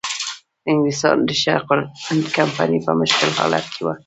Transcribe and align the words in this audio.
انګلیسانو 0.69 1.27
د 1.29 1.31
شرق 1.41 1.67
الهند 1.75 2.25
کمپنۍ 2.37 2.79
په 2.85 2.91
مشکل 3.01 3.29
حالت 3.39 3.65
کې 3.73 3.81
وه. 3.85 3.93